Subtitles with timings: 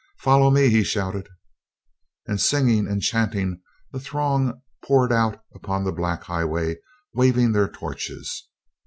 [0.17, 1.29] "Follow me!" he shouted.
[2.25, 3.61] And, singing and chanting,
[3.91, 6.77] the throng poured out upon the black highway,
[7.13, 8.47] waving their torches.